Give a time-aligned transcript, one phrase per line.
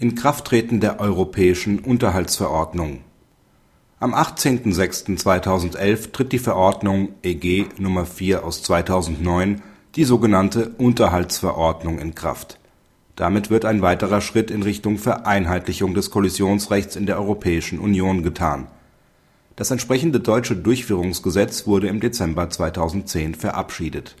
[0.00, 3.00] Inkrafttreten der Europäischen Unterhaltsverordnung
[3.98, 8.06] Am 18.06.2011 tritt die Verordnung (EG) Nr.
[8.06, 9.56] 4/2009,
[9.96, 12.60] die sogenannte Unterhaltsverordnung in Kraft.
[13.16, 18.68] Damit wird ein weiterer Schritt in Richtung Vereinheitlichung des Kollisionsrechts in der Europäischen Union getan.
[19.56, 24.14] Das entsprechende deutsche Durchführungsgesetz wurde im Dezember 2010 verabschiedet.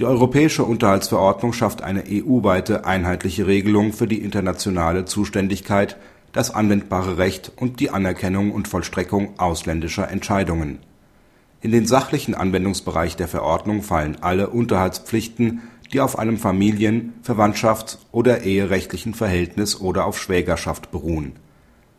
[0.00, 5.96] Die Europäische Unterhaltsverordnung schafft eine EU-weite einheitliche Regelung für die internationale Zuständigkeit,
[6.32, 10.80] das anwendbare Recht und die Anerkennung und Vollstreckung ausländischer Entscheidungen.
[11.60, 18.42] In den sachlichen Anwendungsbereich der Verordnung fallen alle Unterhaltspflichten, die auf einem Familien-, Verwandtschafts- oder
[18.42, 21.34] eherechtlichen Verhältnis oder auf Schwägerschaft beruhen.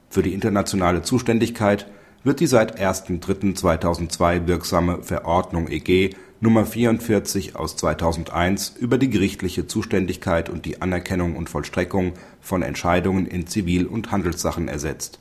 [0.10, 1.88] Für die internationale Zuständigkeit
[2.26, 6.66] wird die seit 1.3.2002 wirksame Verordnung (EG) Nr.
[6.66, 14.12] 44/2001 über die gerichtliche Zuständigkeit und die Anerkennung und Vollstreckung von Entscheidungen in Zivil- und
[14.12, 15.20] Handelssachen ersetzt.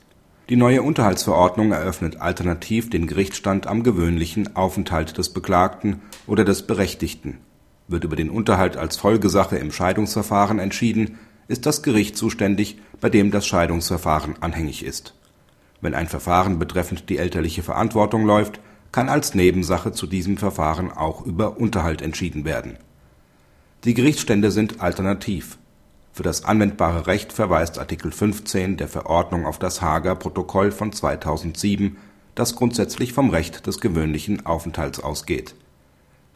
[0.49, 7.39] Die neue Unterhaltsverordnung eröffnet alternativ den Gerichtsstand am gewöhnlichen Aufenthalt des Beklagten oder des Berechtigten.
[7.87, 11.17] Wird über den Unterhalt als Folgesache im Scheidungsverfahren entschieden,
[11.47, 15.15] ist das Gericht zuständig, bei dem das Scheidungsverfahren anhängig ist.
[15.81, 18.59] Wenn ein Verfahren betreffend die elterliche Verantwortung läuft,
[18.95, 22.77] kann als Nebensache zu diesem Verfahren auch über Unterhalt entschieden werden.
[23.83, 25.57] Die Gerichtsstände sind alternativ.
[26.13, 31.97] Für das anwendbare Recht verweist Artikel 15 der Verordnung auf das Haager Protokoll von 2007,
[32.35, 35.55] das grundsätzlich vom Recht des gewöhnlichen Aufenthalts ausgeht.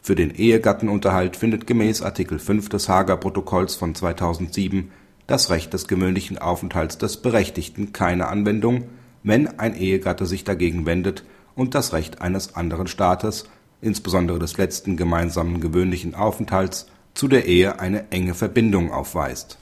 [0.02, 4.90] Für den Ehegattenunterhalt findet gemäß Artikel 5 des Haager Protokolls von 2007
[5.26, 8.84] das Recht des gewöhnlichen Aufenthalts des Berechtigten keine Anwendung,
[9.22, 11.24] wenn ein Ehegatte sich dagegen wendet
[11.60, 13.44] und das Recht eines anderen Staates,
[13.82, 19.58] insbesondere des letzten gemeinsamen gewöhnlichen Aufenthalts, zu der Ehe eine enge Verbindung aufweist.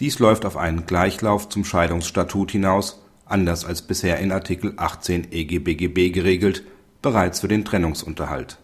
[0.00, 6.10] Dies läuft auf einen Gleichlauf zum Scheidungsstatut hinaus, anders als bisher in Artikel 18 EGBGB
[6.10, 6.64] geregelt,
[7.00, 8.58] bereits für den Trennungsunterhalt.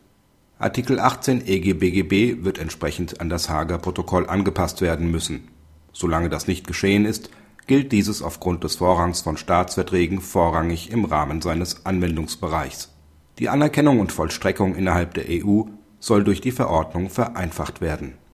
[0.59, 5.47] Artikel 18 EGBGB wird entsprechend an das Haager Protokoll angepasst werden müssen.
[5.93, 7.31] Solange das nicht geschehen ist
[7.67, 12.91] gilt dieses aufgrund des Vorrangs von Staatsverträgen vorrangig im Rahmen seines Anwendungsbereichs.
[13.39, 15.63] Die Anerkennung und Vollstreckung innerhalb der EU
[15.99, 18.15] soll durch die Verordnung vereinfacht werden